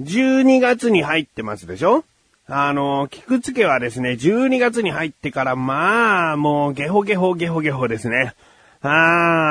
[0.00, 2.04] 12月に入ってますでしょ？
[2.46, 8.32] あの、菊池家はですね、12月に入ってから、まあ、もう、ゲホゲホゲホゲホですね。
[8.80, 8.90] あー、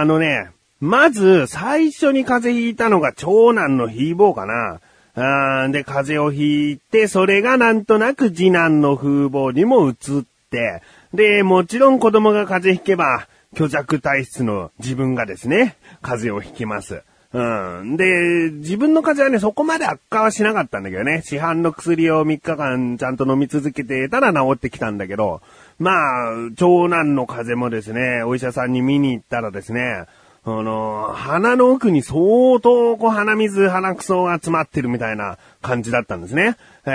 [0.02, 4.79] あのね、まず、最初に風邪ひいたのが長男のひいぼうかな。
[5.14, 9.95] あーで、風邪をひいて、それがなんとなく次男の風貌にも移っ
[10.50, 10.82] て、
[11.14, 17.04] で、もちろん子供が風邪ひけば、虚弱体質の自分がですね、風邪をひきます。
[17.33, 17.97] うん。
[17.97, 21.21] で、自分の風邪はね、そこまで悪化はしなかったんだけどね。
[21.25, 25.41] 市販の薬を3日間ちゃんと飲み続けてたら治ってきたんだけど、
[25.77, 30.05] まあ、長男の風邪もですね、お医者さんに見に行ったらですね、
[30.45, 36.55] あの、鼻の奥に相当こう鼻水、鼻くそが詰まってるみたいな感じだったんですね。
[36.86, 36.89] え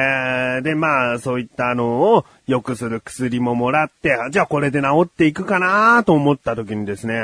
[0.61, 7.15] ー、で、まあ、そういったのを良くする薬ももらって、じゃあこれで治っていくかなと思った時にですね、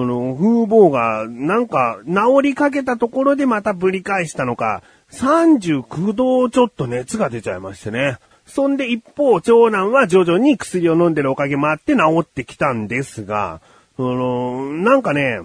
[0.00, 8.18] あの、風貌が、なんか、治りかけたところでまたぶり返したのか、39度ちょっと熱が出ちゃいましてね。
[8.46, 13.60] そんで一方、長男は徐々に薬を飲んでるおかげもあって治ってきたんですが、
[13.96, 15.40] その、なんかね、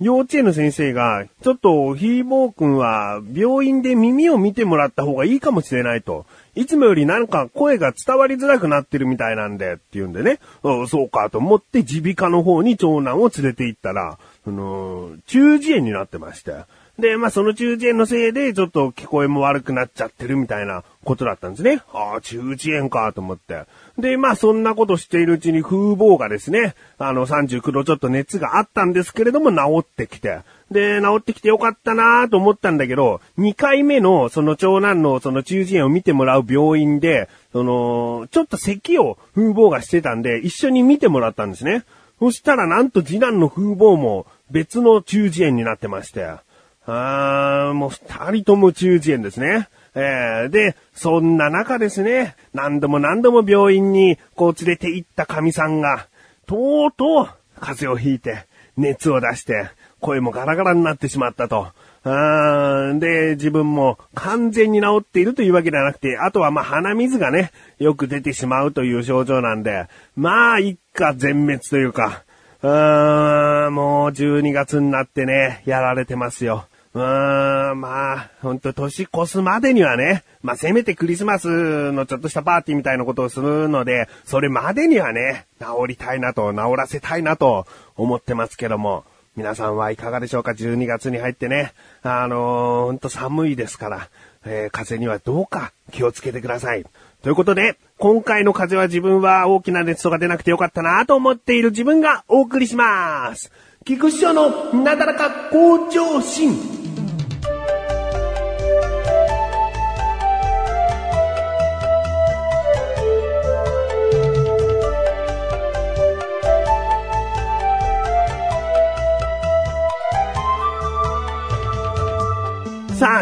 [0.00, 6.24] 幼稚園の先生が、ちょっとひーぼーくんは病院で耳を見てもらった方がいいかもしれないと。
[6.54, 16.52] いつもよりなんか声が伝わりづらくなってるみたいなんでって言うんでね、そうかと思って耳鼻科の方に長男を連れて行ったら、その、中耳炎になってまして。
[16.98, 21.80] で、まあ、その中耳炎のせいで、ちょっと聞こえも悪くなっちゃってるみたいなことだったんですね。
[21.92, 23.66] ああ、中耳炎かと思って。
[23.98, 30.40] で、まあ、そんなことしているうちに風貌がですね、あの、39度ちょっと熱があったんですけれども、治ってきて。
[30.72, 41.84] で、治ってきてよかったなと思ったんだけど、2回目の、その長男のその中耳炎を見てもらう病院で、その、ちょっと咳を風貌がしてたんで、一緒に見てもらったんですね。
[42.18, 46.47] そしたらなんと次男の風貌も別の中耳炎になってまして。
[46.90, 49.68] あー、もう二人とも中耳炎ですね。
[49.94, 56.08] えー、で、そんな中ですね、何度も何度も病院にこう連れて行った神さんが、
[56.46, 57.28] とうとう
[57.60, 58.46] 風邪をひいて、
[58.78, 61.68] 熱を出して、声もガラガラになってしまったと。
[62.04, 72.22] あで、自分も完全に治っているというわけではなくて、あとはまあ鼻水がね、よく出てしまうという症状なんで、まあ一家全滅というか、
[72.62, 76.64] うーん、もう12月になってね、やられてますよ。
[76.98, 87.66] うーん、まあ、ほんと年越すまでにはね、まあせめてクリスマスのちょっとしたパーティーみたいなことをするので、それまでにはね、治りたいなと、治らせたいなと
[87.96, 89.04] 思ってますけども、
[89.36, 91.72] 皆さんはいかがでしょうか ?12 月に入ってね、
[92.02, 94.08] あのー、ほんと寒いですから、
[94.44, 96.84] えー、風邪にはどうか気をつけてください。
[97.22, 103.52] ということで、今回の風は自分は大きな熱とか出なくてよかったなと思っている自分がお送りします。
[103.84, 106.87] 菊師匠のなだらか向上心。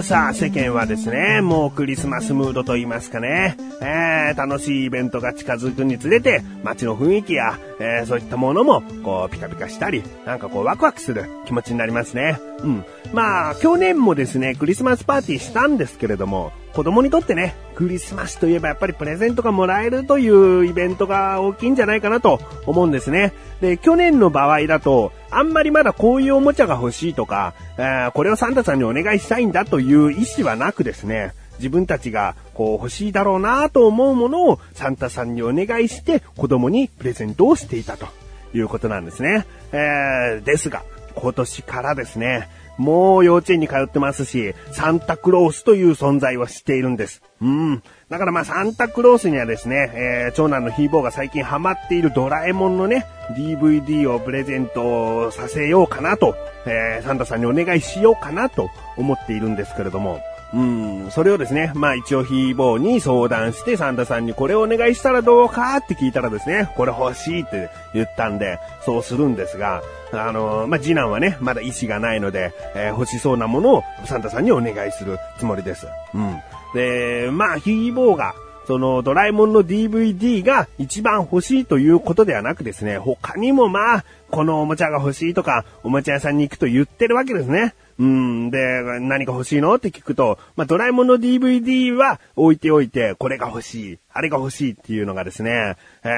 [0.03, 12.39] さあ、世間はですね、もうクリスマスムードと言いますかね、えー、楽しいイベントが近づくにつれて、街の雰囲気や、えー、そういったものも、こう、ピカピカしたり、なんかこう、ワクワクする気持ちになりますね。
[12.61, 12.85] うん。
[13.13, 23.33] まあ、去年もですね、クリスマスパーティーしたんですけれども、子供にとってね、クリスマスといえばやっぱりプレゼントがもらえるというイベントが大きいんじゃないかなと思うんですね。
[23.63, 38.07] で、去年の場合だと、あんまりまだこういうおもちゃが欲しいとか、えー、これをサンタさんにお願いしたいんだという意思はなくですね、自分たちがこう欲しいだろうなと思うものをサンタさんにお願いして子供にプレゼントをしていたと
[38.55, 39.47] いうことなんですね。
[39.73, 40.83] えー、ですが、
[41.15, 47.23] 今年からですね、もう幼稚園に通ってますし、サンタクロースという存在は知っているんです。
[47.41, 47.83] うん。
[48.11, 56.37] だからまあサンタクロースにはですね、えー、長男のヒーボーが最近ハマっているドラえもんのね、DVD をプレゼントさせようかなと、
[56.67, 60.21] えー、サンタさんにお願いしようかなと思っているんですけれども、
[60.55, 69.83] うん、それをですね、まあ一応ヒーボーに相談してサンタさんにこれをお願いしたらどうかって聞いたらですね、これ欲しいって言ったんで、そうするんですが、
[70.13, 75.89] あのまあ次男はね、まだ意思がないので、えー、欲しそうなものをサンタさんにお願いするつもりです。
[76.15, 76.41] うん。
[76.75, 78.35] で、まあヒーボーが、
[78.67, 87.75] そのドラえもんの DVD が一番欲しいということではなくですね、他にもまあ、このおもちゃが欲しいとか、おもちゃ屋さんに行くと言ってるわけですね。
[87.99, 96.09] うん、で、何が欲しいのって聞くと、まあ、ドラえもんの DVD は置いておいて、これが欲しい、あれが欲しいっていうのがですね、え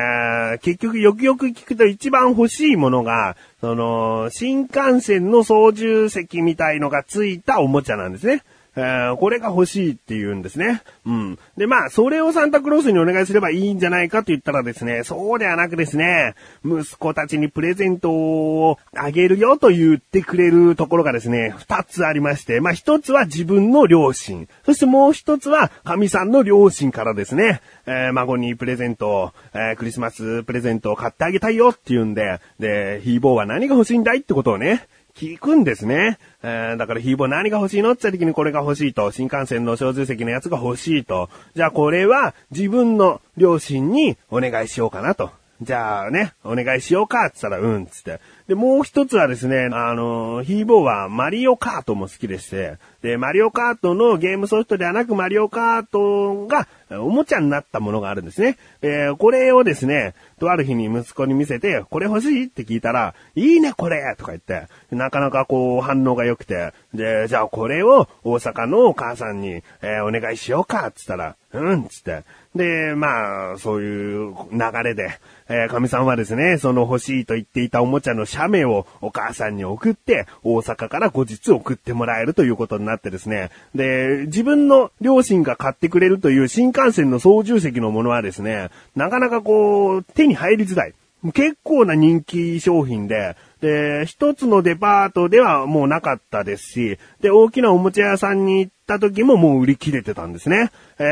[0.56, 8.42] ー、結局よくよく聞くと一番欲しいものが、その、新幹線の操縦席みたいのがついたおもちゃなんですね。
[8.78, 10.82] えー、これが欲しいって言うんですね。
[11.04, 11.38] うん。
[11.56, 34.86] で、まあ、それをサンタクロースにお願いすればいいんじゃないかと言ったらですね、そうではなくですね、息子たちにプレゼントをあげるよと言ってくれるところがですね、二つありまして、まあ、一つは自分の両親、そしてもう一つは神さんの両親からですね、えー、孫にプレゼントを、えー、クリスマスプレゼントを買ってあげたいよって言うんで、で、ヒーボーは何が欲しいんだいってことをね、
[35.18, 36.16] 聞くんですね。
[36.44, 39.10] えー、だからヒーボー何が欲しいのって言った時にこれが欲しいと。
[39.10, 41.28] 新幹線の小通席のやつが欲しいと。
[41.56, 45.32] じゃあこれは自分の両親にお願いしようかなと。
[45.60, 48.20] じゃあね、お願いしようかって言ったら、うん、つって。
[48.48, 58.56] で、もう一つはですね、あの、ヒーボーはマリオカートも好きでして、で、マリオカートのゲームソフトではなくマリオカートがおもちゃになったものがあるんですね。
[58.80, 72.24] えー、これをですね、とある日に息子に見せて、これ欲しいって聞いたら、いいねこれとか言って、なかなかこう反応が良くて、で、じゃあこれを大阪のお母さんに、えー、お願いしようかって言ったら、うんっつって。
[72.54, 75.18] で、まあ、そういう流れで、
[75.48, 83.50] えー、神さんはですね、その欲しいと言っていたおもちゃのメをお母さんに送って、大阪から後日送ってもらえるということになってですね。
[83.74, 90.94] で、自分の両親が買ってくれるという新幹線の操縦席のものはですね、なかなかこう、手に入りづらい。
[91.34, 100.70] 結構な人気商品で、で、一つのデパートではもうなかったですし、で、大きなおもちゃ屋さんに行った時ももう売り切れてたんですね。
[100.98, 101.04] え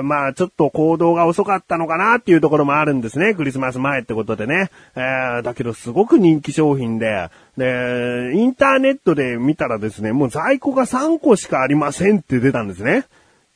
[0.00, 3.34] ー、まあちょっと行動が遅かったのかなっていうところもあるんですね。
[3.34, 4.70] クリスマス前ってことでね。
[4.96, 13.04] えー、だけどすごく人気商品で、で、インターネットで見たらですね、もう在庫が3個しかありませんって出たんですね。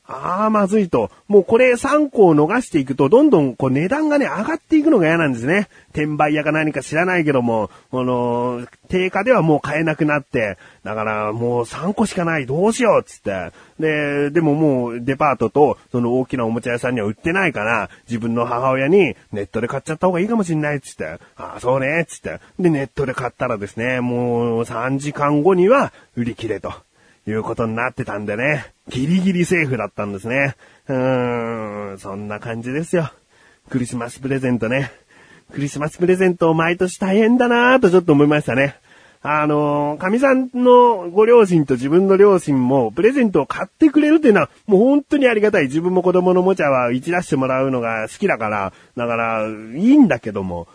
[0.04, 1.10] ああ、まずいと。
[1.28, 5.68] もうこれ3個を逃していくと、どんどんこう値段がね、上がっていくのが嫌なんですね。
[5.90, 13.52] 転売屋か何か知らないけども、この、定価ではもう買えなくなって、だからもう3個しかない、どうしようっつって。
[13.78, 21.06] で、でももうデパートとその大きなおもちゃ屋さんには売ってないから、自分の母親にネットで買っちゃった方がいいかもしんないっつって。
[21.36, 22.40] ああ、そうね、っつって。
[22.58, 26.72] で、ネットで買ったらですね、もう3時間後には売り切れと。
[27.26, 30.56] いうことになってたんでね、ギリギリセーフだったんですね。
[30.88, 33.12] うーん、そんな感じですよ。
[33.70, 34.90] クリスマスプレゼントね。
[35.52, 38.76] クリスマスプレゼントを毎年大変だなぁとちょっと思いましたね。
[39.24, 45.64] あの、神さんのご両親と自分の両親もプレゼントを買ってくれるっていうのはもう本当にありがたい。
[45.64, 50.66] 自分も子供のおもちゃは打ち出してもらうのが好きだから、だからいいんだけども、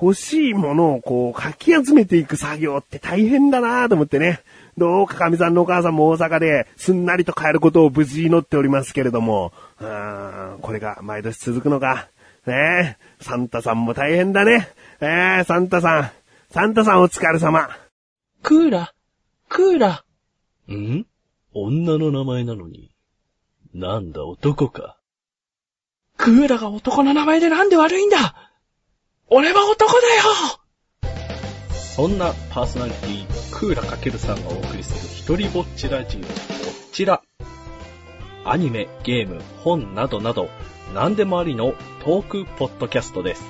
[0.00, 4.40] 欲しいものをこうかき集めていく作業って大変だなぁと思ってね。
[4.76, 12.08] どうか神さんのお母さんも大阪ですんなりと帰ることを無事祈っておりますけれども、あこれが毎年続くのか。
[12.46, 14.68] ねえ、サンタさんも大変だね。
[15.00, 16.10] えー、サンタさん。
[16.52, 17.68] サンタさんお疲れ様。
[18.42, 18.94] クーラ、
[19.48, 20.04] クーラ。
[20.68, 21.06] ん？
[21.54, 22.90] 女の名前なのに。
[23.72, 24.98] なんだ男か。
[26.16, 28.50] クーラが男の名前でなんで悪いんだ
[29.28, 30.63] 俺は男だよ
[31.94, 36.26] そんなパーソナリティ、クーラかけるさんがお送りする一人ぼっちラジオ、こ
[36.90, 37.22] ちら。
[38.44, 40.48] アニメ、ゲーム、本などなど、
[40.92, 41.74] 何でもありの
[42.04, 43.44] トークポッドキャストです。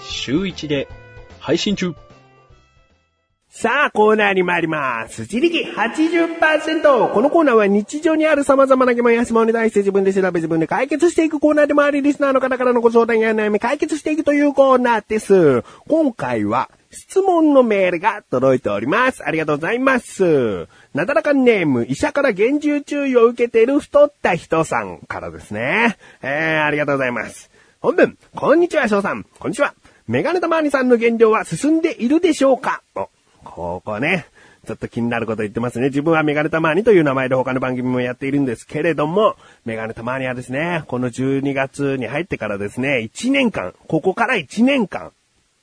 [0.00, 0.88] 週1で
[1.38, 1.94] 配信中。
[3.50, 5.20] さあ、コーナーに参ります。
[5.30, 7.12] 自力80%。
[7.12, 15.62] このコーナーは日常にある様々な疑問や質問に対して自分で調べ自分で解決していくコーナーでもあり、リスナーの方からのご相談や悩み解決していくというコーナーです。
[15.86, 19.22] 今回は、質問のメールが届いております。
[19.26, 20.68] ありがとうございます。
[20.94, 25.98] なだらかネーム、医者から厳重注意を受けている太った人さんからですね。
[26.22, 27.50] えー、ありがとうございます。
[27.80, 29.24] 本文、こんにちは、翔さん。
[29.38, 29.74] こんにちは。
[30.06, 32.82] メガネタマーニさんの減量は進んでいるでしょうか？
[32.94, 33.10] お、
[33.44, 34.26] ここね。
[34.66, 35.88] ちょっと気になること言ってますね。
[35.88, 45.12] 自分はメガネタマーニという名前で他の番組もやっているんですけれども、メガネタマーニはですね、この12月に入ってからですね、1年間、ここから1年間、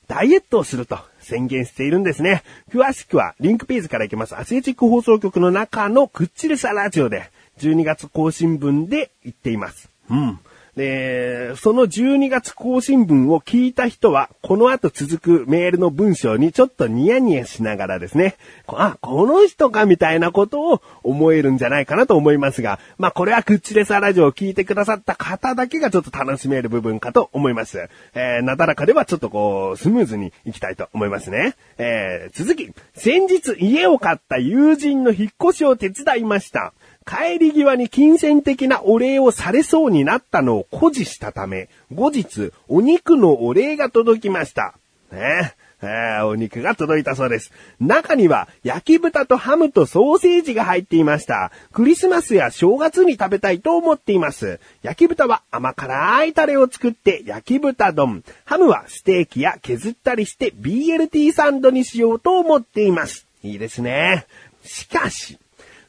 [0.06, 2.42] ダイエットをすると宣言しているんですね。
[2.70, 4.36] 詳しくはリンクページから行きます。
[4.36, 9.88] アスレチック放送局の中のくっちりさラジオで12月更新分で言っています。
[10.10, 10.38] うん。
[10.76, 18.36] で、その12月更新分を聞いた人は、この後続くメールの文章にちょっとニヤニヤしながらですね、
[18.68, 27.88] あ、この人かみたいなことを思えるんじゃないかなと思いますが、まあこれはクッチレサラジオを聞いてくださった方だけがちょっと楽しめる部分かと思います。
[28.14, 31.54] えー、なだらかではちょっとこう、スムーズに行きたいと思いますね。
[31.76, 36.72] えー、続き、先日家を買った友人の引っ越しを手伝いました。
[37.06, 44.74] 帰り際に金銭的なお礼をされそうになったのを誇示したため、後日、お肉のお礼が届きました。
[45.10, 47.50] ねえ、お肉が届いたそうです。
[47.80, 51.50] 中には焼き豚とハムとソーセージが入っていました。
[51.72, 54.60] クリスマスや正月に食べたいと思っています。
[54.82, 58.22] 焼き豚は甘辛いタレを作って焼き豚丼。
[58.44, 63.26] ハムはステーキや削ったりして BLT サンドにしようと思っています。
[63.42, 64.26] いいですね。
[64.62, 65.36] しかし、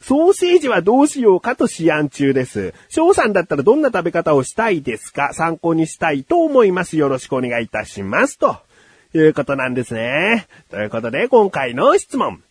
[0.03, 2.74] ソーセージはどうしようかと試案中です。
[2.89, 5.33] 翔さんだったらどんな食べ方をしたいですか？
[5.33, 6.98] 参考にしたいと思います。
[6.98, 8.38] よろしくお願いいたします。
[8.38, 8.57] と
[9.13, 10.45] いうことなんですね。
[10.69, 12.43] ということで、今回の質問。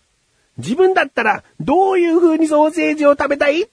[0.57, 3.69] 自分だったらどういう風にソーセージを食べたい？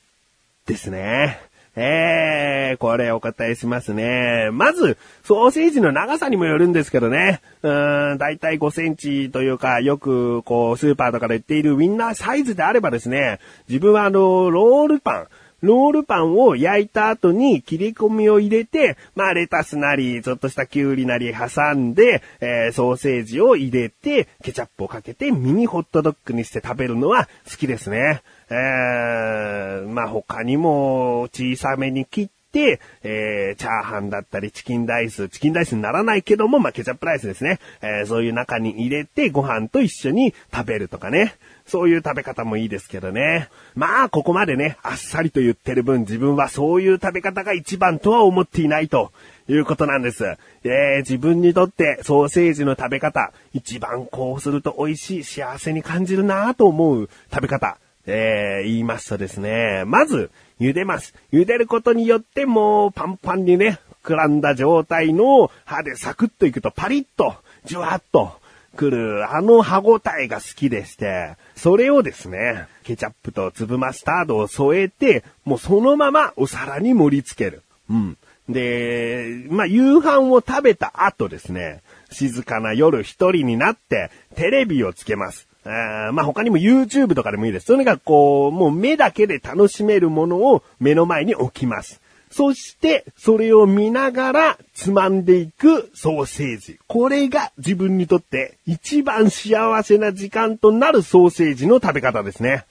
[0.66, 1.40] ですね。
[1.76, 4.50] えー、これお答えしますね。
[4.52, 7.42] まず、ソーセージの長さにもよるんですけどね。
[7.62, 15.28] うーん、だいたい5センチというか、よく、こう、スーパーとかで売っているウィンナーサイズであればですね、自分はあの、ロールパン、
[15.62, 28.22] ロールパンを焼いた後に切り込みを入れて、まあレタスなり、ちょっとしたキュウリなり挟んで、えーソーセージを入れて、ケチャップをかけてミニホットドッグにして食べるのは好きですね。
[28.50, 37.60] えー、まあ他にも小さめに切って、えー、チャーハンだったりチキンライス、チキンライスにならないけども、まあケチャップライスですね。
[37.82, 41.36] えーそういう中に入れてご飯と一緒に食べるとかね。
[41.68, 43.50] そういう食べ方もいいですけどね。
[43.76, 49.12] まあ、ここまでね、あっさりと言ってる分、自分はそういう食べ方が一番とは思っていないと
[49.48, 50.26] いうことなんです。
[50.64, 57.78] えー自分にとってソーセージの食べ方、一番こうすると美味しい、幸せに感じるなぁと思う食べ方、
[58.12, 61.14] えー言いますとですね、まず、茹でます。
[61.32, 67.36] 茹でることによってもうパンパンにね、膨らんだ状態の歯でサクッといくとパリッと、
[67.66, 68.34] じゅわっと、
[68.76, 77.64] 来る、あの歯応えが好きでして、それをですね、ケチャップと粒マスタードを添えて、もうそのままお皿に盛り付ける。
[77.90, 78.18] うん。
[78.48, 85.49] で、まあ、夕飯を食べた後ですね、静かな夜一人になって、テレビをつけます。
[85.66, 87.68] あまあ、他にも YouTube とかでもいいです。
[87.68, 92.02] とにかくこう、もう目だけで楽しめるものを目の前に置きます。
[92.32, 96.80] そして、それを見ながら、つまんでいくソーセージ。
[96.88, 102.66] これが自分にとって一番幸せな時間となるソーセージの食べ方ですね。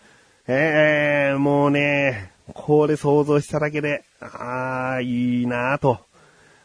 [0.46, 5.98] えー、もうね、これ想像しただけで、あー、いいなぁと。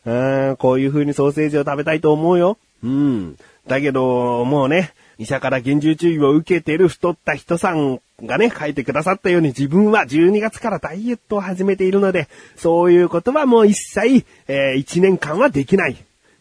[0.05, 2.57] うん、こういう風にソーセージを食べたいと思うよ。
[2.83, 3.37] うん。
[3.67, 15.97] だけど、もうね、医者から厳重注意を受けてる太った人さんがね、書いてくださったように自分は12月からダイエットを始めているので、そういうことはもう一切、え1年間はできない。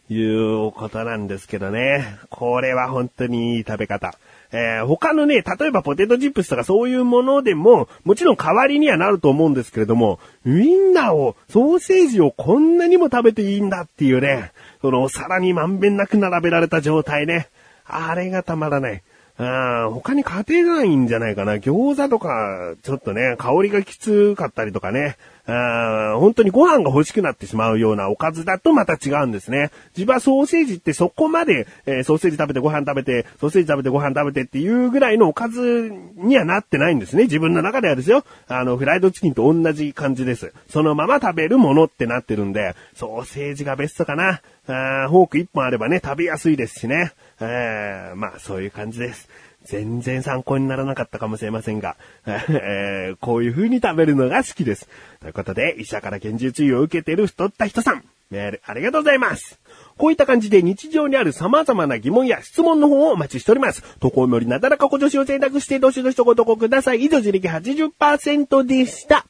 [0.09, 2.19] いうことなんですけどね。
[2.29, 4.13] これは本当にいい食べ方。
[4.51, 14.51] えー他のね、例えばポテトチップスとかそういうものでも、もちろん代わりにはなると思うんですけれども、ウインナーを、ソーセージをこんなにも食べていいんだっていうね、
[14.81, 17.49] そのお皿にまんべんなく並べられた状態ね。
[17.85, 19.03] あれがたまらない。
[19.35, 21.53] あー他に家庭がいんじゃないかな。
[21.53, 25.17] 餃子とか、ちょっとね、香りがきつかったりとかね。
[25.45, 29.71] あ本当にご飯が欲しくなってしまうようなおかずだとまた違うんですね。
[29.97, 37.23] 自分はソーセージってそこまで、えーソーセージ食べてご飯食べて、ソーセージ食べてご飯食べてっていうぐらいのおかずにはなってないんですね。
[37.23, 38.23] 自分の中ではですよ。
[38.47, 40.53] あの、フライドチキンと同じ感じです。
[40.69, 44.41] そのまま食べるものってなってるんで、ソーセージがベストかな。
[44.67, 47.11] あーフォーク一本あればね、食べやすいですしね。
[47.39, 49.29] えーまあ、そういう感じです。
[49.65, 54.87] 全然参考にならなかったかもしれませんが、えーこういう風に食べるのが好きです。
[55.19, 59.59] ということで、医者から厳重注意を受けている太った人さん、メールありがとうございます。
[59.97, 63.83] こういった感じで日常にある様々な疑問や質問の方をお待ちしております。
[63.99, 67.03] 投稿よりなだらかご助手を選択してどしどしとご投稿ください。
[67.03, 69.25] 以上、自力80%でした。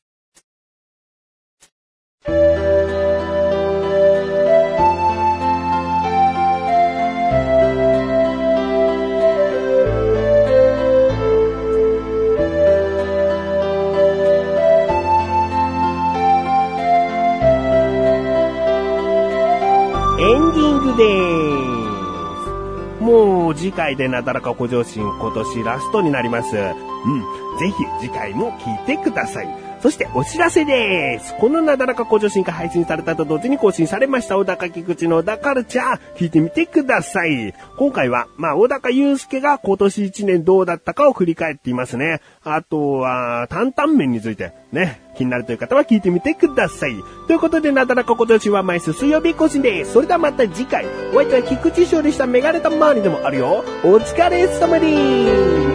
[23.75, 26.55] 回でなだらかご上心今年ラストになります。
[26.55, 27.21] うん。
[27.59, 29.72] ぜひ次回も聞いてください。
[29.83, 31.35] そしてお知らせです。
[31.41, 37.53] このなだらかご上心が配信されたと同時に更新されました小高菊池の小高カルチャー聞いてみてください。
[37.75, 42.21] 今回は、まあ、小高祐介が今年1年どうだったかを振り返っていますね。
[42.45, 46.95] あとは、担々麺についてね、気になるという方は聞いてみてください。
[47.27, 49.91] ということで、なだらか今年は毎週水曜日更新です。
[49.91, 53.65] それではまた次回、お相手は菊池翔でしたメガネたまわりでもあるよ。
[53.83, 55.72] お疲れ様です。